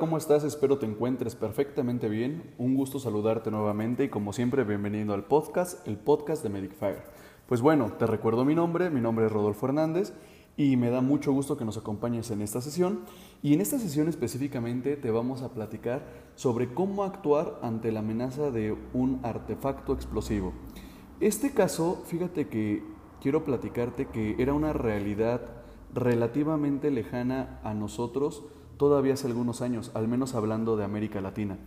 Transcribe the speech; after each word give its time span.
¿cómo 0.00 0.16
estás? 0.16 0.44
Espero 0.44 0.78
te 0.78 0.86
encuentres 0.86 1.36
perfectamente 1.36 2.08
bien. 2.08 2.54
Un 2.56 2.74
gusto 2.74 2.98
saludarte 2.98 3.50
nuevamente 3.50 4.04
y 4.04 4.08
como 4.08 4.32
siempre, 4.32 4.64
bienvenido 4.64 5.12
al 5.12 5.24
podcast, 5.24 5.86
el 5.86 5.98
podcast 5.98 6.42
de 6.42 6.48
Medic 6.48 6.72
Fire. 6.72 7.02
Pues 7.46 7.60
bueno, 7.60 7.92
te 7.98 8.06
recuerdo 8.06 8.46
mi 8.46 8.54
nombre, 8.54 8.88
mi 8.88 9.02
nombre 9.02 9.26
es 9.26 9.32
Rodolfo 9.32 9.66
Hernández 9.66 10.14
y 10.56 10.78
me 10.78 10.88
da 10.88 11.02
mucho 11.02 11.32
gusto 11.32 11.58
que 11.58 11.66
nos 11.66 11.76
acompañes 11.76 12.30
en 12.30 12.40
esta 12.40 12.62
sesión. 12.62 13.00
Y 13.42 13.52
en 13.52 13.60
esta 13.60 13.78
sesión 13.78 14.08
específicamente 14.08 14.96
te 14.96 15.10
vamos 15.10 15.42
a 15.42 15.52
platicar 15.52 16.06
sobre 16.34 16.72
cómo 16.72 17.04
actuar 17.04 17.58
ante 17.60 17.92
la 17.92 18.00
amenaza 18.00 18.50
de 18.50 18.74
un 18.94 19.20
artefacto 19.22 19.92
explosivo. 19.92 20.54
Este 21.20 21.52
caso, 21.52 22.02
fíjate 22.06 22.48
que 22.48 22.82
quiero 23.20 23.44
platicarte 23.44 24.06
que 24.06 24.36
era 24.38 24.54
una 24.54 24.72
realidad 24.72 25.42
relativamente 25.92 26.90
lejana 26.90 27.60
a 27.64 27.74
nosotros 27.74 28.44
todavía 28.80 29.12
hace 29.12 29.26
algunos 29.26 29.60
años, 29.60 29.90
al 29.92 30.08
menos 30.08 30.34
hablando 30.34 30.74
de 30.74 30.84
América 30.84 31.20
Latina, 31.20 31.58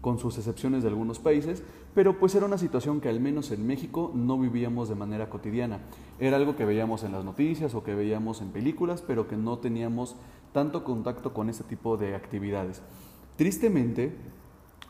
con 0.00 0.18
sus 0.18 0.38
excepciones 0.38 0.82
de 0.82 0.88
algunos 0.88 1.18
países, 1.18 1.62
pero 1.94 2.18
pues 2.18 2.34
era 2.34 2.46
una 2.46 2.56
situación 2.56 3.02
que 3.02 3.10
al 3.10 3.20
menos 3.20 3.50
en 3.50 3.66
México 3.66 4.10
no 4.14 4.38
vivíamos 4.38 4.88
de 4.88 4.94
manera 4.94 5.28
cotidiana. 5.28 5.80
Era 6.18 6.38
algo 6.38 6.56
que 6.56 6.64
veíamos 6.64 7.04
en 7.04 7.12
las 7.12 7.26
noticias 7.26 7.74
o 7.74 7.84
que 7.84 7.94
veíamos 7.94 8.40
en 8.40 8.52
películas, 8.52 9.04
pero 9.06 9.28
que 9.28 9.36
no 9.36 9.58
teníamos 9.58 10.16
tanto 10.54 10.82
contacto 10.82 11.34
con 11.34 11.50
este 11.50 11.62
tipo 11.64 11.98
de 11.98 12.14
actividades. 12.14 12.80
Tristemente, 13.36 14.16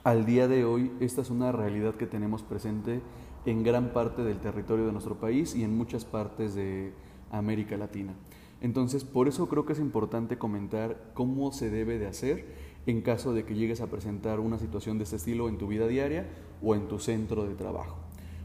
al 0.05 0.25
día 0.25 0.47
de 0.47 0.65
hoy, 0.65 0.93
esta 1.01 1.23
es 1.23 1.31
una 1.31 1.51
realidad 1.51 1.97
que 1.97 2.07
tenemos 2.07 2.45
presente 2.45 3.03
en 3.45 3.65
gran 3.65 3.93
parte 3.93 4.23
del 4.23 4.39
territorio 4.39 4.87
de 4.87 4.93
nuestro 4.93 5.17
país 5.17 5.57
y 5.57 5.65
en 5.65 5.77
muchas 5.77 6.05
partes 6.05 6.55
de 6.55 6.93
América 7.33 7.77
Latina. 7.77 8.15
Entonces, 8.63 9.03
por 9.03 9.27
eso 9.27 9.49
creo 9.49 9.67
que 9.67 9.73
es 9.73 9.81
importante 9.81 10.39
comentar 10.39 11.11
cómo 11.15 11.51
se 11.51 11.69
debe 11.69 11.99
de 11.99 12.07
hacer 12.07 12.47
en 12.87 13.03
caso 13.03 13.35
de 13.35 13.45
que 13.45 13.57
llegues 13.57 13.81
a 13.81 13.89
presentar 13.89 14.39
una 14.39 14.57
situación 14.57 14.99
de 14.99 15.05
este 15.05 15.17
estilo 15.17 15.49
en 15.49 15.59
tu 15.59 15.67
vida 15.67 15.89
diaria 15.89 16.29
o 16.63 16.77
en 16.77 16.87
tu 16.87 17.01
centro 17.01 17.45
de 17.45 17.57
trabajo. 17.57 17.97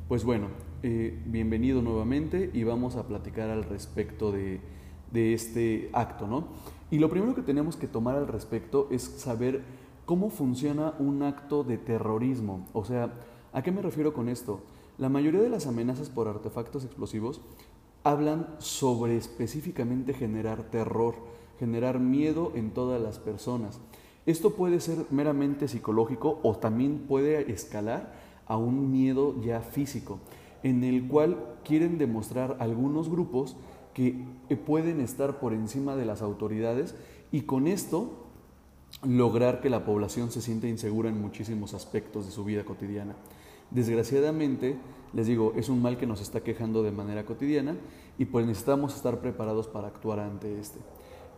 Pues 0.07 0.23
bueno, 0.23 0.47
eh, 0.81 1.21
bienvenido 1.27 1.83
nuevamente 1.83 2.49
y 2.51 2.63
vamos 2.63 2.95
a 2.95 3.07
platicar 3.07 3.51
al 3.51 3.63
respecto 3.63 4.31
de, 4.31 4.59
de 5.11 5.35
este 5.35 5.91
acto, 5.93 6.25
¿no? 6.25 6.47
Y 6.89 6.97
lo 6.97 7.11
primero 7.11 7.35
que 7.35 7.43
tenemos 7.43 7.75
que 7.75 7.87
tomar 7.87 8.15
al 8.15 8.27
respecto 8.27 8.87
es 8.89 9.03
saber 9.03 9.61
cómo 10.05 10.31
funciona 10.31 10.95
un 10.97 11.21
acto 11.21 11.63
de 11.63 11.77
terrorismo. 11.77 12.65
O 12.73 12.85
sea, 12.85 13.13
¿a 13.53 13.61
qué 13.61 13.71
me 13.71 13.83
refiero 13.83 14.15
con 14.15 14.29
esto? 14.29 14.61
La 14.97 15.09
mayoría 15.09 15.41
de 15.41 15.49
las 15.49 15.67
amenazas 15.67 16.09
por 16.09 16.27
artefactos 16.27 16.83
explosivos 16.85 17.39
hablan 18.07 18.47
sobre 18.59 19.17
específicamente 19.17 20.13
generar 20.13 20.63
terror, 20.63 21.15
generar 21.59 21.99
miedo 21.99 22.53
en 22.55 22.71
todas 22.71 23.01
las 23.01 23.19
personas. 23.19 23.79
Esto 24.25 24.53
puede 24.53 24.79
ser 24.79 25.05
meramente 25.09 25.67
psicológico 25.67 26.39
o 26.41 26.55
también 26.55 26.99
puede 27.07 27.51
escalar 27.51 28.13
a 28.45 28.55
un 28.55 28.91
miedo 28.91 29.41
ya 29.41 29.59
físico, 29.59 30.19
en 30.63 30.85
el 30.85 31.07
cual 31.07 31.57
quieren 31.65 31.97
demostrar 31.97 32.55
algunos 32.59 33.09
grupos 33.09 33.57
que 33.93 34.15
pueden 34.65 35.01
estar 35.01 35.39
por 35.39 35.53
encima 35.53 35.97
de 35.97 36.05
las 36.05 36.21
autoridades 36.21 36.95
y 37.31 37.41
con 37.41 37.67
esto 37.67 38.25
lograr 39.03 39.59
que 39.59 39.69
la 39.69 39.83
población 39.83 40.31
se 40.31 40.41
sienta 40.41 40.67
insegura 40.67 41.09
en 41.09 41.21
muchísimos 41.21 41.73
aspectos 41.73 42.25
de 42.25 42.31
su 42.31 42.45
vida 42.45 42.63
cotidiana. 42.63 43.15
Desgraciadamente, 43.69 44.77
les 45.13 45.27
digo, 45.27 45.53
es 45.55 45.69
un 45.69 45.81
mal 45.81 45.97
que 45.97 46.07
nos 46.07 46.21
está 46.21 46.41
quejando 46.41 46.83
de 46.83 46.91
manera 46.91 47.25
cotidiana 47.25 47.75
y 48.17 48.25
pues 48.25 48.45
necesitamos 48.45 48.95
estar 48.95 49.19
preparados 49.19 49.67
para 49.67 49.87
actuar 49.87 50.19
ante 50.19 50.59
este. 50.59 50.79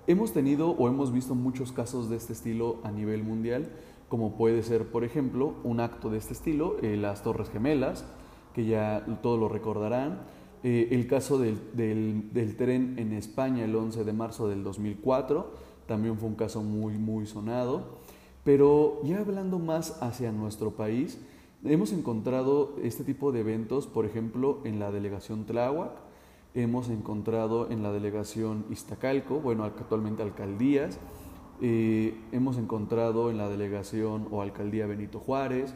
Hemos 0.07 0.33
tenido 0.33 0.71
o 0.71 0.87
hemos 0.87 1.13
visto 1.13 1.35
muchos 1.35 1.71
casos 1.71 2.09
de 2.09 2.17
este 2.17 2.33
estilo 2.33 2.77
a 2.83 2.91
nivel 2.91 3.23
mundial, 3.23 3.69
como 4.07 4.35
puede 4.35 4.63
ser, 4.63 4.91
por 4.91 5.03
ejemplo, 5.03 5.53
un 5.63 5.79
acto 5.79 6.09
de 6.09 6.17
este 6.17 6.33
estilo, 6.33 6.77
eh, 6.81 6.97
las 6.97 7.21
Torres 7.21 7.49
Gemelas, 7.49 8.05
que 8.53 8.65
ya 8.65 9.05
todos 9.21 9.39
lo 9.39 9.49
recordarán, 9.49 10.21
eh, 10.63 10.89
el 10.91 11.07
caso 11.07 11.37
del, 11.37 11.57
del, 11.73 12.55
tren 12.57 12.95
en 12.97 13.13
España 13.13 13.63
el 13.63 13.75
11 13.75 14.03
de 14.03 14.11
marzo 14.11 14.49
del 14.49 14.63
2004, 14.63 15.53
también 15.85 16.17
fue 16.17 16.27
un 16.27 16.35
caso 16.35 16.63
muy, 16.63 16.97
muy 16.97 17.25
sonado, 17.27 17.99
pero 18.43 18.99
ya 19.03 19.19
hablando 19.19 19.59
más 19.59 20.01
hacia 20.01 20.31
nuestro 20.31 20.71
país, 20.71 21.19
Hemos 21.65 21.91
encontrado 21.91 22.73
este 22.81 23.03
tipo 23.03 23.33
de 23.33 23.41
eventos, 23.41 23.85
por 23.85 24.05
ejemplo, 24.05 24.59
en 24.63 24.79
la 24.79 24.91
delegación 24.91 25.45
Tláhuac, 25.45 25.91
hemos 26.53 26.87
encontrado 26.87 27.69
en 27.69 27.83
la 27.83 27.91
delegación 27.91 28.65
Iztacalco, 28.69 29.41
bueno, 29.41 29.65
actualmente 29.65 30.23
alcaldías, 30.23 30.97
eh, 31.59 32.17
hemos 32.31 32.57
encontrado 32.57 33.29
en 33.29 33.37
la 33.37 33.49
delegación 33.49 34.29
o 34.31 34.41
alcaldía 34.41 34.87
Benito 34.87 35.19
Juárez. 35.19 35.73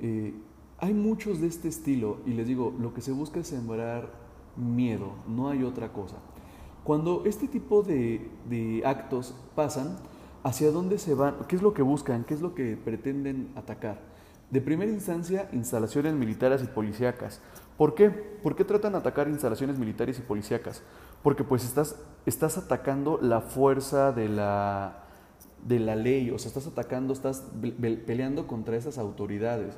Eh, 0.00 0.32
hay 0.78 0.94
muchos 0.94 1.42
de 1.42 1.48
este 1.48 1.68
estilo 1.68 2.20
y 2.24 2.30
les 2.30 2.46
digo, 2.46 2.72
lo 2.80 2.94
que 2.94 3.02
se 3.02 3.12
busca 3.12 3.40
es 3.40 3.48
sembrar 3.48 4.10
miedo, 4.56 5.10
no 5.28 5.50
hay 5.50 5.62
otra 5.62 5.92
cosa. 5.92 6.16
Cuando 6.84 7.24
este 7.26 7.48
tipo 7.48 7.82
de, 7.82 8.30
de 8.48 8.80
actos 8.86 9.34
pasan, 9.54 9.98
¿hacia 10.42 10.70
dónde 10.70 10.98
se 10.98 11.12
van? 11.12 11.34
¿Qué 11.48 11.56
es 11.56 11.60
lo 11.60 11.74
que 11.74 11.82
buscan? 11.82 12.24
¿Qué 12.24 12.32
es 12.32 12.40
lo 12.40 12.54
que 12.54 12.78
pretenden 12.78 13.52
atacar? 13.56 14.07
De 14.50 14.60
primera 14.60 14.90
instancia, 14.90 15.48
instalaciones 15.52 16.14
militares 16.14 16.62
y 16.62 16.66
policíacas. 16.66 17.40
¿Por 17.76 17.94
qué? 17.94 18.10
¿Por 18.10 18.56
qué 18.56 18.64
tratan 18.64 18.92
de 18.92 18.98
atacar 18.98 19.28
instalaciones 19.28 19.78
militares 19.78 20.18
y 20.18 20.22
policíacas? 20.22 20.82
Porque 21.22 21.44
pues 21.44 21.64
estás, 21.64 21.96
estás 22.26 22.56
atacando 22.56 23.18
la 23.20 23.40
fuerza 23.40 24.12
de 24.12 24.28
la, 24.28 25.04
de 25.66 25.78
la 25.78 25.96
ley, 25.96 26.30
o 26.30 26.38
sea, 26.38 26.48
estás 26.48 26.66
atacando, 26.66 27.12
estás 27.12 27.44
peleando 28.06 28.46
contra 28.46 28.76
esas 28.76 28.98
autoridades. 28.98 29.74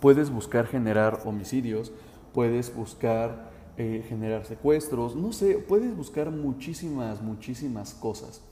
Puedes 0.00 0.30
buscar 0.30 0.66
generar 0.66 1.20
homicidios, 1.24 1.92
puedes 2.32 2.74
buscar 2.74 3.50
eh, 3.76 4.04
generar 4.08 4.44
secuestros, 4.44 5.16
no 5.16 5.32
sé, 5.32 5.54
puedes 5.56 5.96
buscar 5.96 6.30
muchísimas, 6.30 7.20
muchísimas 7.20 7.94
cosas. 7.94 8.42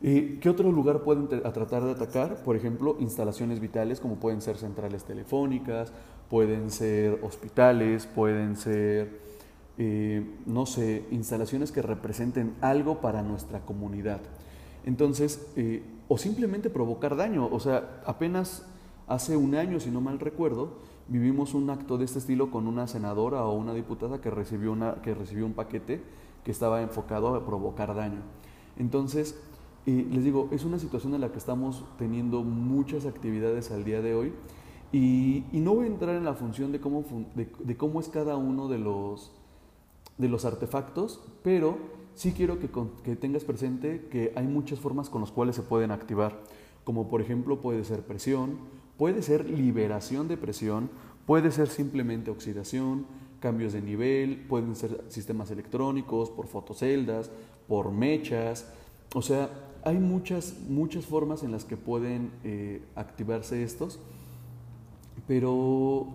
¿Qué 0.00 0.48
otro 0.48 0.70
lugar 0.70 1.02
pueden 1.02 1.26
tratar 1.28 1.84
de 1.84 1.92
atacar? 1.92 2.42
Por 2.44 2.54
ejemplo, 2.54 2.96
instalaciones 3.00 3.60
vitales 3.60 3.98
como 3.98 4.16
pueden 4.16 4.42
ser 4.42 4.58
centrales 4.58 5.04
telefónicas, 5.04 5.92
pueden 6.28 6.70
ser 6.70 7.18
hospitales, 7.22 8.06
pueden 8.06 8.56
ser, 8.56 9.20
eh, 9.78 10.24
no 10.44 10.66
sé, 10.66 11.06
instalaciones 11.10 11.72
que 11.72 11.82
representen 11.82 12.54
algo 12.60 13.00
para 13.00 13.22
nuestra 13.22 13.60
comunidad. 13.60 14.20
Entonces, 14.84 15.48
eh, 15.56 15.82
o 16.08 16.18
simplemente 16.18 16.70
provocar 16.70 17.16
daño. 17.16 17.48
O 17.50 17.58
sea, 17.58 18.02
apenas 18.04 18.66
hace 19.06 19.36
un 19.36 19.54
año, 19.54 19.80
si 19.80 19.90
no 19.90 20.00
mal 20.00 20.18
recuerdo, 20.18 20.74
vivimos 21.08 21.54
un 21.54 21.70
acto 21.70 21.98
de 21.98 22.04
este 22.04 22.18
estilo 22.18 22.50
con 22.50 22.66
una 22.66 22.86
senadora 22.86 23.44
o 23.44 23.54
una 23.54 23.74
diputada 23.74 24.20
que 24.20 24.30
recibió, 24.30 24.72
una, 24.72 24.96
que 25.02 25.14
recibió 25.14 25.46
un 25.46 25.54
paquete 25.54 26.02
que 26.44 26.50
estaba 26.50 26.82
enfocado 26.82 27.34
a 27.34 27.46
provocar 27.46 27.94
daño. 27.94 28.20
Entonces, 28.78 29.36
y 29.86 30.02
les 30.02 30.24
digo, 30.24 30.48
es 30.50 30.64
una 30.64 30.80
situación 30.80 31.14
en 31.14 31.20
la 31.20 31.30
que 31.30 31.38
estamos 31.38 31.84
teniendo 31.96 32.42
muchas 32.42 33.06
actividades 33.06 33.70
al 33.70 33.84
día 33.84 34.02
de 34.02 34.14
hoy. 34.14 34.32
Y, 34.92 35.44
no 35.52 35.74
voy 35.74 35.84
a 35.84 35.88
entrar 35.88 36.16
en 36.16 36.24
la 36.24 36.34
función 36.34 36.72
de 36.72 36.80
cómo, 36.80 37.04
de, 37.34 37.76
cómo 37.76 38.00
es 38.00 38.08
cada 38.08 38.36
uno 38.36 38.68
de 38.68 38.78
los, 38.78 39.32
de 40.18 40.28
los 40.28 40.44
artefactos, 40.44 41.20
pero 41.44 41.78
sí 42.14 42.32
quiero 42.32 42.58
que, 42.58 42.68
que 43.04 43.14
tengas 43.14 43.44
presente 43.44 44.08
que 44.10 44.32
hay 44.34 44.46
muchas 44.46 44.80
formas 44.80 45.08
con 45.08 45.20
las 45.20 45.30
cuales 45.30 45.54
se 45.54 45.62
pueden 45.62 45.92
activar, 45.92 46.40
como 46.84 47.08
por 47.08 47.20
ejemplo 47.20 47.60
puede 47.60 47.84
ser 47.84 48.02
presión, 48.02 48.58
puede 48.96 49.22
ser 49.22 49.48
liberación 49.48 50.26
de 50.26 50.36
presión, 50.36 50.90
puede 51.26 51.52
ser 51.52 51.68
simplemente 51.68 52.30
oxidación, 52.30 53.06
cambios 53.38 53.72
de 53.72 53.82
nivel, 53.82 54.46
pueden 54.48 54.74
ser 54.74 55.04
sistemas 55.08 55.50
electrónicos, 55.50 56.30
por 56.30 56.46
fotoceldas, 56.46 57.30
por 57.68 57.92
mechas, 57.92 58.72
o 59.14 59.22
sea, 59.22 59.50
hay 59.86 59.98
muchas, 59.98 60.56
muchas 60.68 61.06
formas 61.06 61.44
en 61.44 61.52
las 61.52 61.64
que 61.64 61.76
pueden 61.76 62.32
eh, 62.42 62.82
activarse 62.96 63.62
estos, 63.62 64.00
pero 65.28 66.08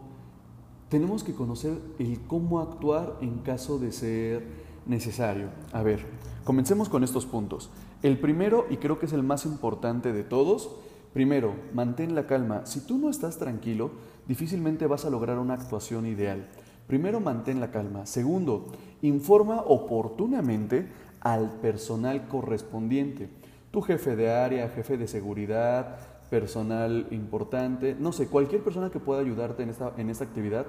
tenemos 0.90 1.24
que 1.24 1.34
conocer 1.34 1.80
el 1.98 2.20
cómo 2.28 2.60
actuar 2.60 3.18
en 3.22 3.40
caso 3.40 3.80
de 3.80 3.94
ser 3.94 4.46
necesario. 4.86 5.52
A 5.72 5.84
ver, 5.84 6.06
comencemos 6.44 6.90
con 6.90 7.06
estos 7.06 7.26
puntos. 7.26 7.70
El 8.04 8.20
primero, 8.20 8.66
y 8.70 8.76
creo 8.76 9.00
que 9.00 9.06
es 9.06 9.14
el 9.14 9.24
más 9.24 9.46
importante 9.46 10.12
de 10.12 10.26
todos, 10.26 10.76
primero, 11.14 11.56
mantén 11.74 12.14
la 12.14 12.28
calma. 12.28 12.66
Si 12.66 12.82
tú 12.82 12.98
no 12.98 13.10
estás 13.10 13.38
tranquilo, 13.38 13.92
difícilmente 14.28 14.86
vas 14.86 15.06
a 15.06 15.10
lograr 15.10 15.40
una 15.40 15.54
actuación 15.54 16.08
ideal. 16.08 16.50
Primero, 16.88 17.22
mantén 17.22 17.62
la 17.62 17.72
calma. 17.72 18.06
Segundo, 18.06 18.66
informa 19.02 19.62
oportunamente 19.62 20.90
al 21.22 21.52
personal 21.62 22.28
correspondiente 22.28 23.40
tu 23.72 23.82
jefe 23.82 24.16
de 24.16 24.32
área, 24.32 24.70
jefe 24.70 24.98
de 24.98 25.08
seguridad, 25.08 25.98
personal 26.30 27.08
importante, 27.12 27.96
no 28.00 28.12
sé, 28.14 28.28
cualquier 28.28 28.64
persona 28.64 28.90
que 28.90 29.00
pueda 29.00 29.22
ayudarte 29.22 29.64
en 29.64 29.70
esta, 29.70 29.94
en 29.98 30.10
esta 30.10 30.24
actividad 30.24 30.66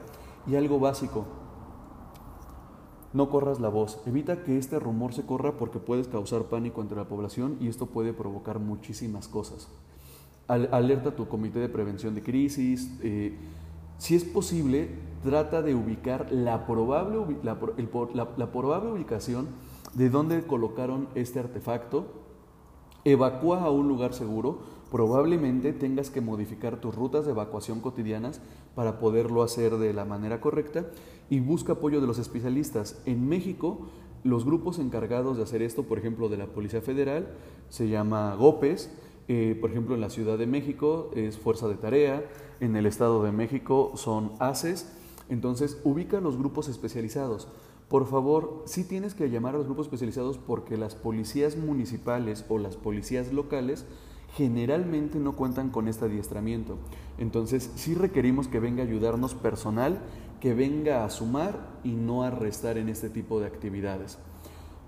y 0.46 0.56
algo 0.56 0.80
básico. 0.80 1.24
no 3.12 3.28
corras 3.28 3.60
la 3.60 3.68
voz. 3.68 4.00
Evita 4.06 4.42
que 4.42 4.56
este 4.56 4.78
rumor 4.78 5.12
se 5.12 5.26
corra 5.26 5.52
porque 5.58 5.78
puedes 5.78 6.08
causar 6.08 6.44
pánico 6.44 6.80
entre 6.80 6.96
la 6.96 7.04
población 7.04 7.58
y 7.60 7.68
esto 7.68 7.86
puede 7.86 8.12
provocar 8.14 8.58
muchísimas 8.58 9.28
cosas. 9.28 9.68
alerta 10.48 11.10
a 11.10 11.16
tu 11.16 11.28
comité 11.28 11.58
de 11.58 11.68
prevención 11.68 12.14
de 12.14 12.22
crisis. 12.22 12.90
Eh, 13.02 13.36
si 13.98 14.16
es 14.16 14.24
posible, 14.24 14.88
trata 15.22 15.62
de 15.62 15.74
ubicar 15.74 16.32
la 16.32 16.66
probable, 16.66 17.36
la, 17.42 17.58
la 18.36 18.50
probable 18.50 18.92
ubicación 18.92 19.48
de 19.94 20.08
dónde 20.08 20.42
colocaron 20.46 21.08
este 21.14 21.38
artefacto. 21.38 22.21
Evacúa 23.04 23.62
a 23.62 23.70
un 23.70 23.88
lugar 23.88 24.14
seguro. 24.14 24.58
Probablemente 24.90 25.72
tengas 25.72 26.10
que 26.10 26.20
modificar 26.20 26.80
tus 26.80 26.94
rutas 26.94 27.24
de 27.24 27.32
evacuación 27.32 27.80
cotidianas 27.80 28.40
para 28.74 28.98
poderlo 28.98 29.42
hacer 29.42 29.76
de 29.78 29.92
la 29.92 30.04
manera 30.04 30.40
correcta 30.40 30.86
y 31.30 31.40
busca 31.40 31.72
apoyo 31.74 32.00
de 32.00 32.06
los 32.06 32.18
especialistas. 32.18 33.00
En 33.06 33.28
México, 33.28 33.88
los 34.22 34.44
grupos 34.44 34.78
encargados 34.78 35.36
de 35.36 35.42
hacer 35.42 35.62
esto, 35.62 35.84
por 35.84 35.98
ejemplo, 35.98 36.28
de 36.28 36.36
la 36.36 36.46
Policía 36.46 36.82
Federal, 36.82 37.34
se 37.68 37.88
llama 37.88 38.34
GOPES, 38.36 38.90
eh, 39.28 39.56
por 39.60 39.70
ejemplo, 39.70 39.94
en 39.94 40.00
la 40.00 40.10
Ciudad 40.10 40.36
de 40.36 40.46
México 40.46 41.10
es 41.14 41.38
Fuerza 41.38 41.68
de 41.68 41.76
Tarea, 41.76 42.24
en 42.60 42.76
el 42.76 42.86
Estado 42.86 43.22
de 43.24 43.32
México 43.32 43.92
son 43.94 44.32
ACES, 44.38 44.92
entonces 45.28 45.80
ubica 45.84 46.20
los 46.20 46.36
grupos 46.36 46.68
especializados. 46.68 47.48
Por 47.92 48.06
favor, 48.06 48.62
sí 48.64 48.84
tienes 48.84 49.14
que 49.14 49.28
llamar 49.28 49.54
a 49.54 49.58
los 49.58 49.66
grupos 49.66 49.84
especializados 49.84 50.38
porque 50.38 50.78
las 50.78 50.94
policías 50.94 51.58
municipales 51.58 52.46
o 52.48 52.56
las 52.56 52.78
policías 52.78 53.34
locales 53.34 53.84
generalmente 54.34 55.18
no 55.18 55.36
cuentan 55.36 55.68
con 55.68 55.88
este 55.88 56.06
adiestramiento. 56.06 56.78
Entonces, 57.18 57.70
sí 57.74 57.94
requerimos 57.94 58.48
que 58.48 58.60
venga 58.60 58.82
a 58.82 58.86
ayudarnos 58.86 59.34
personal, 59.34 60.00
que 60.40 60.54
venga 60.54 61.04
a 61.04 61.10
sumar 61.10 61.68
y 61.84 61.90
no 61.90 62.22
a 62.22 62.30
restar 62.30 62.78
en 62.78 62.88
este 62.88 63.10
tipo 63.10 63.40
de 63.40 63.46
actividades. 63.46 64.16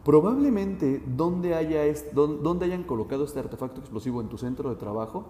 Probablemente 0.03 1.03
donde, 1.06 1.55
haya 1.55 1.83
donde 2.15 2.65
hayan 2.65 2.85
colocado 2.85 3.27
este 3.27 3.39
artefacto 3.39 3.81
explosivo 3.81 4.23
en 4.23 4.31
tu 4.31 4.39
centro 4.39 4.71
de 4.71 4.77
trabajo, 4.77 5.27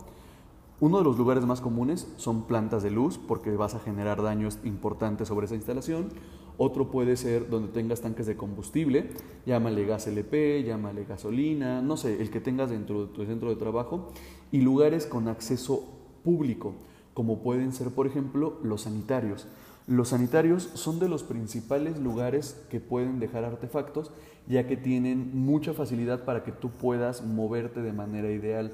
uno 0.79 0.99
de 0.99 1.05
los 1.05 1.19
lugares 1.19 1.44
más 1.44 1.61
comunes 1.61 2.06
son 2.19 2.43
plantas 2.43 2.85
de 2.85 2.91
luz 2.93 3.19
porque 3.19 3.56
vas 3.56 3.75
a 3.75 3.81
generar 3.81 4.23
daños 4.23 4.59
importantes 4.62 5.26
sobre 5.26 5.47
esa 5.47 5.56
instalación. 5.56 6.11
Otro 6.56 6.91
puede 6.91 7.17
ser 7.17 7.49
donde 7.51 7.73
tengas 7.73 8.01
tanques 8.01 8.27
de 8.27 8.37
combustible, 8.37 9.11
llámale 9.45 9.85
gas 9.87 10.06
LP, 10.06 10.62
llámale 10.62 11.05
gasolina, 11.05 11.83
no 11.83 11.97
sé, 11.97 12.21
el 12.21 12.31
que 12.31 12.41
tengas 12.41 12.71
dentro 12.71 13.06
de 13.06 13.12
tu 13.12 13.25
centro 13.25 13.51
de 13.51 13.56
trabajo. 13.56 14.09
Y 14.53 14.61
lugares 14.61 15.06
con 15.06 15.27
acceso 15.27 15.85
público, 16.23 16.75
como 17.12 17.41
pueden 17.43 17.73
ser, 17.73 17.91
por 17.91 18.06
ejemplo, 18.06 18.59
los 18.62 18.83
sanitarios. 18.83 19.49
Los 19.87 20.09
sanitarios 20.09 20.71
son 20.75 20.99
de 20.99 21.09
los 21.09 21.25
principales 21.25 21.99
lugares 21.99 22.65
que 22.71 22.81
pueden 22.81 23.19
dejar 23.19 23.45
artefactos, 23.45 24.12
ya 24.47 24.67
que 24.67 24.77
tienen 24.77 25.31
mucha 25.35 25.75
facilidad 25.75 26.25
para 26.25 26.45
que 26.45 26.53
tú 26.53 26.71
puedas 26.71 27.23
moverte 27.23 27.83
de 27.83 27.93
manera 27.93 28.31
ideal 28.31 28.73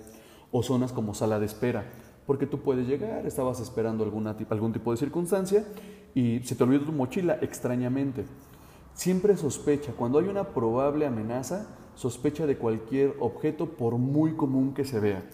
o 0.52 0.62
zonas 0.62 0.92
como 0.92 1.14
sala 1.14 1.38
de 1.38 1.46
espera, 1.46 1.90
porque 2.30 2.46
tú 2.46 2.60
puedes 2.60 2.86
llegar, 2.86 3.26
estabas 3.26 3.58
esperando 3.58 4.04
alguna, 4.04 4.36
algún 4.50 4.72
tipo 4.72 4.92
de 4.92 4.96
circunstancia 4.98 5.64
y 6.14 6.38
se 6.44 6.54
te 6.54 6.62
olvidó 6.62 6.84
tu 6.84 6.92
mochila 6.92 7.36
extrañamente. 7.42 8.24
Siempre 8.94 9.36
sospecha, 9.36 9.94
cuando 9.98 10.20
hay 10.20 10.28
una 10.28 10.44
probable 10.44 11.06
amenaza, 11.06 11.66
sospecha 11.96 12.46
de 12.46 12.56
cualquier 12.56 13.16
objeto 13.18 13.70
por 13.70 13.98
muy 13.98 14.34
común 14.34 14.74
que 14.74 14.84
se 14.84 15.00
vea. 15.00 15.24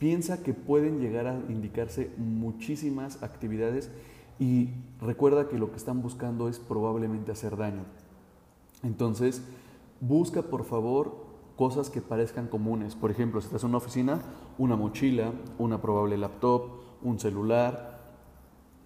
Piensa 0.00 0.42
que 0.42 0.52
pueden 0.52 0.98
llegar 0.98 1.28
a 1.28 1.38
indicarse 1.48 2.10
muchísimas 2.16 3.22
actividades 3.22 3.88
y 4.40 4.70
recuerda 5.00 5.48
que 5.48 5.56
lo 5.56 5.70
que 5.70 5.76
están 5.76 6.02
buscando 6.02 6.48
es 6.48 6.58
probablemente 6.58 7.30
hacer 7.30 7.56
daño. 7.56 7.84
Entonces, 8.82 9.40
busca 10.00 10.42
por 10.42 10.64
favor 10.64 11.30
cosas 11.54 11.90
que 11.90 12.00
parezcan 12.00 12.48
comunes. 12.48 12.96
Por 12.96 13.12
ejemplo, 13.12 13.40
si 13.40 13.46
estás 13.46 13.62
en 13.62 13.68
una 13.68 13.78
oficina, 13.78 14.22
una 14.60 14.76
mochila, 14.76 15.32
una 15.58 15.80
probable 15.80 16.18
laptop, 16.18 16.64
un 17.02 17.18
celular. 17.18 17.98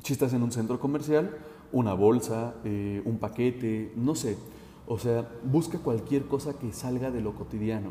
Si 0.04 0.12
estás 0.12 0.32
en 0.32 0.44
un 0.44 0.52
centro 0.52 0.78
comercial, 0.78 1.36
una 1.72 1.94
bolsa, 1.94 2.54
eh, 2.62 3.02
un 3.04 3.18
paquete, 3.18 3.92
no 3.96 4.14
sé. 4.14 4.38
O 4.86 5.00
sea, 5.00 5.28
busca 5.42 5.78
cualquier 5.78 6.26
cosa 6.26 6.56
que 6.56 6.72
salga 6.72 7.10
de 7.10 7.20
lo 7.20 7.34
cotidiano. 7.34 7.90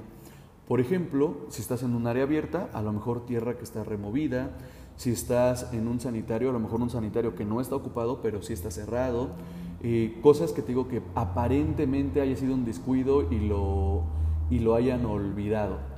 Por 0.65 0.79
ejemplo, 0.79 1.35
si 1.49 1.61
estás 1.61 1.83
en 1.83 1.93
un 1.93 2.07
área 2.07 2.23
abierta, 2.23 2.69
a 2.71 2.81
lo 2.81 2.93
mejor 2.93 3.25
tierra 3.25 3.57
que 3.57 3.63
está 3.63 3.83
removida. 3.83 4.51
Si 4.95 5.11
estás 5.11 5.73
en 5.73 5.89
un 5.89 5.99
sanitario, 5.99 6.51
a 6.51 6.53
lo 6.53 6.59
mejor 6.59 6.81
un 6.81 6.89
sanitario 6.89 7.35
que 7.35 7.43
no 7.43 7.59
está 7.59 7.75
ocupado, 7.75 8.21
pero 8.21 8.41
sí 8.41 8.53
está 8.53 8.71
cerrado. 8.71 9.31
Eh, 9.81 10.19
cosas 10.23 10.53
que 10.53 10.61
te 10.61 10.69
digo 10.69 10.87
que 10.87 11.01
aparentemente 11.15 12.21
haya 12.21 12.37
sido 12.37 12.53
un 12.53 12.63
descuido 12.63 13.29
y 13.29 13.39
lo 13.39 14.03
y 14.49 14.59
lo 14.59 14.75
hayan 14.75 15.05
olvidado. 15.05 15.92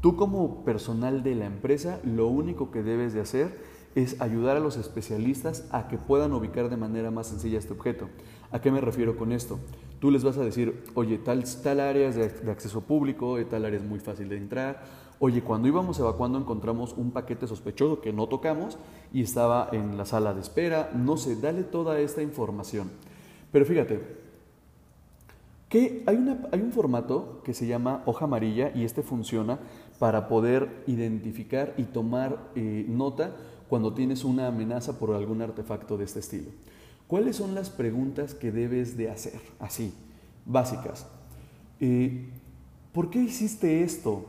Tú 0.00 0.16
como 0.16 0.64
personal 0.64 1.22
de 1.22 1.34
la 1.34 1.44
empresa, 1.44 2.00
lo 2.04 2.26
único 2.26 2.70
que 2.70 2.82
debes 2.82 3.12
de 3.12 3.20
hacer 3.20 3.58
es 3.94 4.20
ayudar 4.20 4.56
a 4.56 4.60
los 4.60 4.76
especialistas 4.76 5.66
a 5.72 5.88
que 5.88 5.98
puedan 5.98 6.32
ubicar 6.32 6.70
de 6.70 6.76
manera 6.76 7.10
más 7.10 7.26
sencilla 7.26 7.58
este 7.58 7.74
objeto. 7.74 8.08
¿A 8.50 8.60
qué 8.60 8.70
me 8.70 8.80
refiero 8.80 9.16
con 9.16 9.32
esto? 9.32 9.58
Tú 9.98 10.10
les 10.10 10.24
vas 10.24 10.38
a 10.38 10.44
decir, 10.44 10.84
oye, 10.94 11.18
tal, 11.18 11.44
tal 11.62 11.80
área 11.80 12.08
es 12.08 12.16
de, 12.16 12.50
acceso 12.50 12.80
público, 12.80 13.36
eh, 13.36 13.44
tal 13.44 13.66
área 13.66 13.78
es 13.78 13.84
muy 13.84 13.98
fácil 13.98 14.30
de 14.30 14.38
entrar. 14.38 14.82
Oye, 15.18 15.42
cuando 15.42 15.68
íbamos 15.68 15.98
evacuando 15.98 16.38
encontramos 16.38 16.94
un 16.96 17.10
paquete 17.10 17.46
sospechoso 17.46 18.00
que 18.00 18.12
no 18.12 18.26
tocamos 18.26 18.78
y 19.12 19.20
estaba 19.22 19.68
en 19.72 19.98
la 19.98 20.06
sala 20.06 20.32
de 20.32 20.40
espera. 20.40 20.90
No 20.94 21.18
sé, 21.18 21.36
dale 21.36 21.62
toda 21.62 22.00
esta 22.00 22.22
información. 22.22 22.90
Pero 23.52 23.66
fíjate, 23.66 24.00
que 25.68 26.02
hay, 26.06 26.16
una, 26.16 26.38
hay 26.50 26.60
un 26.60 26.72
formato 26.72 27.42
que 27.44 27.54
se 27.54 27.66
llama 27.66 28.02
hoja 28.06 28.24
amarilla 28.24 28.72
y 28.74 28.84
este 28.84 29.02
funciona 29.02 29.58
para 30.00 30.26
poder 30.26 30.82
identificar 30.88 31.74
y 31.76 31.84
tomar 31.84 32.50
eh, 32.56 32.84
nota 32.88 33.36
cuando 33.68 33.94
tienes 33.94 34.24
una 34.24 34.48
amenaza 34.48 34.98
por 34.98 35.14
algún 35.14 35.40
artefacto 35.40 35.96
de 35.96 36.06
este 36.06 36.18
estilo. 36.18 36.50
¿Cuáles 37.06 37.36
son 37.36 37.54
las 37.54 37.70
preguntas 37.70 38.34
que 38.34 38.50
debes 38.50 38.96
de 38.96 39.10
hacer? 39.10 39.40
Así, 39.60 39.94
básicas. 40.44 41.06
Eh, 41.78 42.28
¿Por 42.92 43.10
qué 43.10 43.20
hiciste 43.20 43.84
esto? 43.84 44.24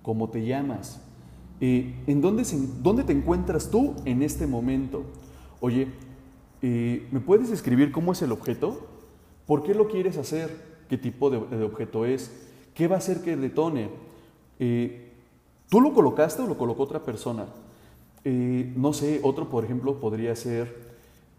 ¿Cómo 0.00 0.30
te 0.30 0.46
llamas? 0.46 1.02
Eh, 1.60 1.94
¿En 2.06 2.22
dónde, 2.22 2.44
dónde 2.82 3.04
te 3.04 3.12
encuentras 3.12 3.70
tú 3.70 3.96
en 4.06 4.22
este 4.22 4.46
momento? 4.46 5.02
Oye, 5.60 5.88
¿me 6.62 7.20
puedes 7.20 7.50
escribir 7.50 7.92
cómo 7.92 8.12
es 8.12 8.22
el 8.22 8.32
objeto? 8.32 8.86
¿Por 9.44 9.62
qué 9.62 9.74
lo 9.74 9.88
quieres 9.88 10.16
hacer? 10.16 10.70
qué 10.90 10.98
tipo 10.98 11.30
de, 11.30 11.36
objeto 11.62 12.04
es, 12.04 12.32
qué 12.74 12.88
va 12.88 12.96
a 12.96 12.98
hacer 12.98 13.22
que 13.22 13.36
detone. 13.36 13.88
Eh, 14.60 15.10
¿Tú 15.70 15.80
lo 15.80 15.92
colocaste 15.94 16.42
o 16.42 16.46
lo 16.46 16.58
colocó 16.58 16.82
otra 16.82 17.00
persona? 17.00 17.46
Eh, 18.24 18.72
no 18.76 18.92
sé, 18.92 19.20
otro 19.24 19.48
por 19.48 19.64
ejemplo 19.64 19.98
podría 19.98 20.36
ser, 20.36 20.76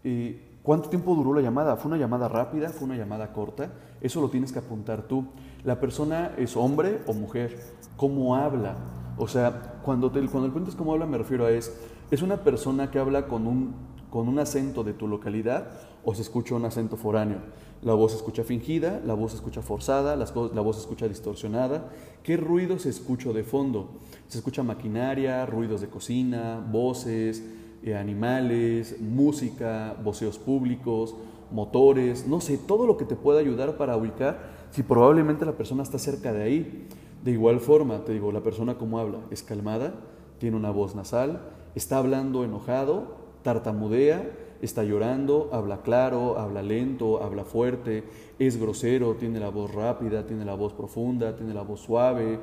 eh, 0.02 0.40
¿cuánto 0.62 0.88
tiempo 0.88 1.14
duró 1.14 1.32
la 1.32 1.40
llamada? 1.40 1.76
¿Fue 1.76 1.88
una 1.88 1.98
llamada 1.98 2.28
rápida? 2.28 2.70
¿Fue 2.70 2.84
una 2.84 2.96
llamada 2.96 3.32
corta? 3.32 3.70
Eso 4.00 4.20
lo 4.20 4.28
tienes 4.28 4.52
que 4.52 4.58
apuntar 4.58 5.02
tú. 5.02 5.26
La 5.64 5.78
persona 5.78 6.32
es 6.36 6.56
hombre 6.56 7.00
o 7.06 7.12
mujer, 7.12 7.58
¿cómo 7.96 8.34
habla? 8.34 8.74
O 9.16 9.28
sea, 9.28 9.80
cuando, 9.84 10.10
te, 10.10 10.20
cuando 10.26 10.58
el 10.58 10.68
es 10.68 10.74
cómo 10.74 10.92
habla 10.92 11.06
me 11.06 11.18
refiero 11.18 11.46
a 11.46 11.52
es, 11.52 11.72
¿es 12.10 12.22
una 12.22 12.38
persona 12.38 12.90
que 12.90 12.98
habla 12.98 13.28
con 13.28 13.46
un, 13.46 13.74
con 14.12 14.28
un 14.28 14.38
acento 14.38 14.84
de 14.84 14.92
tu 14.92 15.08
localidad 15.08 15.70
o 16.04 16.14
se 16.14 16.20
escucha 16.20 16.54
un 16.54 16.66
acento 16.66 16.98
foráneo? 16.98 17.38
La 17.80 17.94
voz 17.94 18.12
se 18.12 18.18
escucha 18.18 18.44
fingida, 18.44 19.00
la 19.06 19.14
voz 19.14 19.32
se 19.32 19.38
escucha 19.38 19.62
forzada, 19.62 20.16
la 20.16 20.60
voz 20.60 20.76
se 20.76 20.82
escucha 20.82 21.08
distorsionada. 21.08 21.88
¿Qué 22.22 22.36
ruido 22.36 22.78
se 22.78 22.90
escucha 22.90 23.32
de 23.32 23.42
fondo? 23.42 23.88
Se 24.28 24.36
escucha 24.36 24.62
maquinaria, 24.62 25.46
ruidos 25.46 25.80
de 25.80 25.88
cocina, 25.88 26.64
voces, 26.70 27.42
eh, 27.82 27.96
animales, 27.96 29.00
música, 29.00 29.96
voceos 30.04 30.38
públicos, 30.38 31.16
motores, 31.50 32.26
no 32.28 32.42
sé, 32.42 32.58
todo 32.58 32.86
lo 32.86 32.98
que 32.98 33.06
te 33.06 33.16
pueda 33.16 33.40
ayudar 33.40 33.78
para 33.78 33.96
ubicar 33.96 34.52
si 34.70 34.82
probablemente 34.82 35.46
la 35.46 35.52
persona 35.52 35.82
está 35.82 35.98
cerca 35.98 36.34
de 36.34 36.42
ahí. 36.42 36.88
De 37.24 37.30
igual 37.30 37.60
forma, 37.60 38.04
te 38.04 38.12
digo, 38.12 38.30
la 38.30 38.42
persona 38.42 38.76
como 38.76 38.98
habla 38.98 39.20
es 39.30 39.42
calmada, 39.42 39.94
tiene 40.38 40.56
una 40.56 40.70
voz 40.70 40.94
nasal, 40.94 41.40
está 41.74 41.96
hablando 41.96 42.44
enojado, 42.44 43.21
tartamudea, 43.42 44.30
está 44.62 44.84
llorando, 44.84 45.50
habla 45.52 45.82
claro, 45.82 46.38
habla 46.38 46.62
lento, 46.62 47.22
habla 47.22 47.44
fuerte, 47.44 48.04
es 48.38 48.56
grosero, 48.56 49.16
tiene 49.16 49.40
la 49.40 49.50
voz 49.50 49.74
rápida, 49.74 50.26
tiene 50.26 50.44
la 50.44 50.54
voz 50.54 50.72
profunda, 50.72 51.36
tiene 51.36 51.52
la 51.52 51.62
voz 51.62 51.80
suave, 51.80 52.38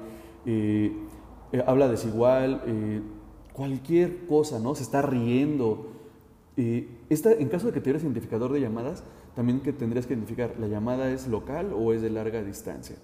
eh, 0.46 0.94
eh, 1.52 1.64
habla 1.66 1.88
desigual, 1.88 2.62
eh, 2.66 3.02
cualquier 3.54 4.26
cosa, 4.28 4.60
¿no? 4.60 4.76
Se 4.76 4.84
está 4.84 5.02
riendo. 5.02 5.94
Esta, 7.10 7.32
en 7.32 7.48
caso 7.48 7.68
de 7.68 7.74
que 7.74 7.80
tuvieras 7.80 8.04
identificador 8.04 8.52
de 8.52 8.60
llamadas, 8.60 9.06
también 9.34 9.62
que 9.62 9.72
tendrías 9.72 10.06
que 10.06 10.14
identificar, 10.14 10.56
¿la 10.60 10.68
llamada 10.68 11.10
es 11.10 11.26
local 11.28 11.72
o 11.74 11.94
es 11.94 12.02
de 12.02 12.10
larga 12.10 12.44
distancia? 12.44 12.98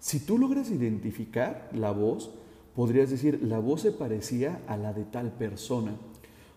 Si 0.00 0.18
tú 0.18 0.38
logras 0.38 0.70
identificar 0.70 1.70
la 1.72 1.92
voz, 1.92 2.32
podrías 2.74 3.10
decir, 3.10 3.40
la 3.42 3.60
voz 3.60 3.82
se 3.82 3.92
parecía 3.92 4.60
a 4.66 4.76
la 4.76 4.92
de 4.92 5.04
tal 5.04 5.30
persona. 5.30 5.92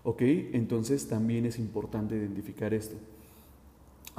¿Ok? 0.09 0.23
Entonces 0.23 1.07
también 1.07 1.45
es 1.45 1.59
importante 1.59 2.15
identificar 2.15 2.73
esto. 2.73 2.95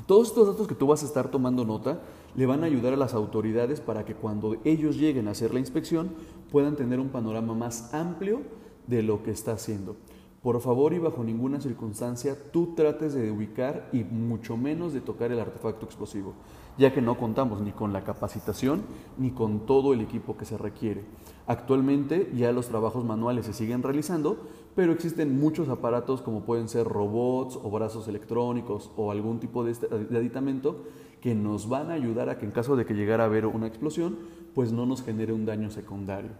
Todos 0.06 0.28
estos 0.28 0.46
datos 0.46 0.68
que 0.68 0.76
tú 0.76 0.86
vas 0.86 1.02
a 1.02 1.06
estar 1.06 1.32
tomando 1.32 1.64
nota 1.64 2.00
le 2.36 2.46
van 2.46 2.62
a 2.62 2.66
ayudar 2.66 2.92
a 2.92 2.96
las 2.96 3.12
autoridades 3.12 3.80
para 3.80 4.04
que 4.04 4.14
cuando 4.14 4.56
ellos 4.64 4.96
lleguen 4.96 5.26
a 5.26 5.32
hacer 5.32 5.52
la 5.52 5.58
inspección 5.58 6.12
puedan 6.52 6.76
tener 6.76 7.00
un 7.00 7.08
panorama 7.08 7.54
más 7.54 7.92
amplio 7.92 8.42
de 8.86 9.02
lo 9.02 9.24
que 9.24 9.32
está 9.32 9.54
haciendo. 9.54 9.96
Por 10.44 10.60
favor 10.60 10.92
y 10.92 11.00
bajo 11.00 11.24
ninguna 11.24 11.60
circunstancia 11.60 12.36
tú 12.52 12.72
trates 12.76 13.12
de 13.12 13.32
ubicar 13.32 13.88
y 13.92 14.04
mucho 14.04 14.56
menos 14.56 14.92
de 14.92 15.00
tocar 15.00 15.32
el 15.32 15.40
artefacto 15.40 15.86
explosivo, 15.86 16.34
ya 16.80 16.94
que 16.94 17.02
no 17.02 17.18
contamos 17.18 17.60
ni 17.60 17.72
con 17.72 17.92
la 17.92 18.04
capacitación 18.04 18.82
ni 19.18 19.32
con 19.32 19.66
todo 19.66 19.92
el 19.92 20.00
equipo 20.00 20.38
que 20.38 20.46
se 20.46 20.56
requiere. 20.56 21.04
Actualmente 21.46 22.32
ya 22.34 22.52
los 22.52 22.68
trabajos 22.68 23.04
manuales 23.04 23.44
se 23.44 23.52
siguen 23.52 23.82
realizando, 23.82 24.38
pero 24.74 24.92
existen 24.92 25.38
muchos 25.38 25.68
aparatos 25.68 26.22
como 26.22 26.40
pueden 26.40 26.70
ser 26.70 26.86
robots 26.86 27.58
o 27.62 27.70
brazos 27.70 28.08
electrónicos 28.08 28.90
o 28.96 29.10
algún 29.10 29.40
tipo 29.40 29.62
de, 29.62 29.72
este, 29.72 29.88
aditamento 29.88 30.86
que 31.20 31.34
nos 31.34 31.68
van 31.68 31.90
a 31.90 31.94
ayudar 31.94 32.30
a 32.30 32.38
que 32.38 32.46
en 32.46 32.50
caso 32.52 32.76
de 32.76 32.86
que 32.86 32.94
llegara 32.94 33.24
a 33.24 33.26
haber 33.26 33.44
una 33.44 33.66
explosión, 33.66 34.16
pues 34.54 34.72
no 34.72 34.86
nos 34.86 35.02
genere 35.02 35.34
un 35.34 35.44
daño 35.44 35.70
secundario. 35.70 36.30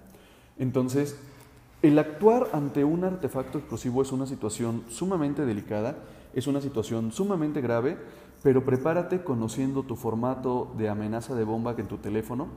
Entonces, 0.58 1.20
el 1.82 1.98
actuar 1.98 2.48
ante 2.54 2.82
un 2.82 3.04
artefacto 3.04 3.58
explosivo 3.58 4.00
es 4.00 4.10
una 4.10 4.26
situación 4.26 4.84
sumamente 4.88 5.44
delicada, 5.44 5.98
es 6.32 6.46
una 6.46 6.62
situación 6.62 7.12
sumamente 7.12 7.60
grave, 7.60 7.98
pero 8.42 8.64
prepárate 8.64 9.22
conociendo 9.22 9.82
tu 9.82 9.96
formato 9.96 10.72
de 10.78 10.88
amenaza 10.88 11.34
de 11.34 11.44
bomba 11.44 11.76
que 11.76 11.82
en 11.82 11.88
tu 11.88 11.98
teléfono. 11.98 12.48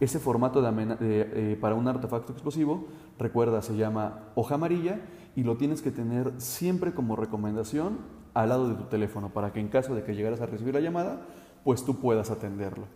Ese 0.00 0.18
formato 0.18 0.62
de 0.62 0.96
eh, 1.00 1.58
para 1.60 1.74
un 1.74 1.86
artefacto 1.86 2.32
explosivo, 2.32 2.86
recuerda, 3.18 3.62
se 3.62 3.76
llama 3.76 4.20
hoja 4.34 4.56
amarilla 4.56 5.00
y 5.36 5.44
lo 5.44 5.56
tienes 5.56 5.82
que 5.82 5.90
tener 5.90 6.32
siempre 6.38 6.92
como 6.92 7.16
recomendación 7.16 7.98
al 8.34 8.48
lado 8.48 8.68
de 8.68 8.74
tu 8.74 8.84
teléfono 8.84 9.28
para 9.28 9.52
que 9.52 9.60
en 9.60 9.68
caso 9.68 9.94
de 9.94 10.02
que 10.02 10.14
llegaras 10.14 10.40
a 10.40 10.46
recibir 10.46 10.74
la 10.74 10.80
llamada, 10.80 11.22
pues 11.64 11.84
tú 11.84 11.96
puedas 12.00 12.30
atenderlo. 12.30 12.86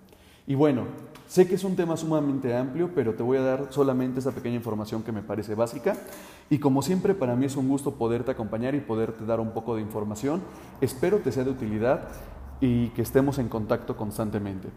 Y 0.48 0.54
bueno, 0.54 0.84
sé 1.26 1.48
que 1.48 1.56
es 1.56 1.64
un 1.64 1.74
tema 1.74 1.96
sumamente 1.96 2.56
amplio, 2.56 2.90
pero 2.94 3.14
te 3.14 3.22
voy 3.24 3.36
a 3.36 3.42
dar 3.42 3.66
solamente 3.70 4.20
esa 4.20 4.30
pequeña 4.30 4.54
información 4.54 5.02
que 5.02 5.10
me 5.10 5.22
parece 5.22 5.56
básica. 5.56 5.96
Y 6.50 6.58
como 6.58 6.82
siempre, 6.82 7.14
para 7.14 7.34
mí 7.34 7.46
es 7.46 7.56
un 7.56 7.68
gusto 7.68 7.94
poderte 7.94 8.30
acompañar 8.30 8.76
y 8.76 8.80
poderte 8.80 9.24
dar 9.26 9.40
un 9.40 9.50
poco 9.50 9.74
de 9.74 9.82
información. 9.82 10.40
Espero 10.80 11.18
te 11.18 11.32
sea 11.32 11.42
de 11.42 11.50
utilidad 11.50 12.08
y 12.60 12.88
que 12.88 13.02
estemos 13.02 13.38
en 13.38 13.48
contacto 13.48 13.96
constantemente. 13.96 14.68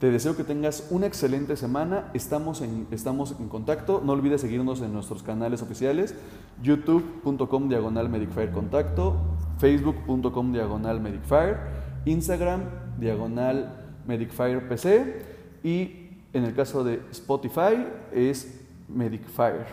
Te 0.00 0.10
deseo 0.10 0.36
que 0.36 0.44
tengas 0.44 0.88
una 0.90 1.06
excelente 1.06 1.56
semana. 1.56 2.10
Estamos 2.14 2.60
en, 2.60 2.86
estamos 2.90 3.34
en 3.38 3.48
contacto. 3.48 4.02
No 4.04 4.12
olvides 4.12 4.40
seguirnos 4.40 4.80
en 4.80 4.92
nuestros 4.92 5.22
canales 5.22 5.62
oficiales: 5.62 6.14
youtube.com 6.62 7.68
diagonal 7.68 8.08
medicfire 8.08 8.50
contacto, 8.50 9.16
facebook.com 9.58 10.52
diagonal 10.52 11.00
medicfire, 11.00 11.56
Instagram 12.04 12.62
diagonal 12.98 13.84
Medicfire 14.06 14.60
PC 14.60 15.22
y 15.62 16.10
en 16.32 16.44
el 16.44 16.54
caso 16.54 16.84
de 16.84 17.00
Spotify 17.10 17.86
es 18.12 18.60
Medicfire. 18.88 19.66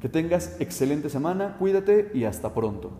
Que 0.00 0.08
tengas 0.08 0.60
excelente 0.60 1.08
semana, 1.08 1.56
cuídate 1.58 2.10
y 2.14 2.24
hasta 2.24 2.52
pronto. 2.52 2.92